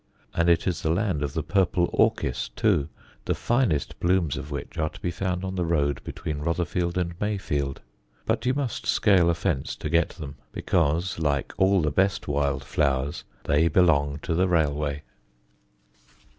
And 0.33 0.49
it 0.49 0.65
is 0.65 0.81
the 0.81 0.89
land 0.89 1.21
of 1.21 1.33
the 1.35 1.43
purple 1.43 1.87
orchis 1.93 2.49
too, 2.55 2.89
the 3.25 3.35
finest 3.35 3.99
blooms 3.99 4.35
of 4.35 4.49
which 4.49 4.75
are 4.79 4.89
to 4.89 4.99
be 4.99 5.11
found 5.11 5.43
on 5.45 5.53
the 5.53 5.63
road 5.63 6.03
between 6.03 6.39
Rotherfield 6.39 6.97
and 6.97 7.13
Mayfield; 7.21 7.81
but 8.25 8.43
you 8.47 8.55
must 8.55 8.87
scale 8.87 9.29
a 9.29 9.35
fence 9.35 9.75
to 9.75 9.91
get 9.91 10.09
them, 10.09 10.37
because 10.53 11.19
(like 11.19 11.53
all 11.55 11.83
the 11.83 11.91
best 11.91 12.27
wild 12.27 12.63
flowers) 12.63 13.25
they 13.43 13.67
belong 13.67 14.17
to 14.23 14.33
the 14.33 14.47
railway. 14.47 15.03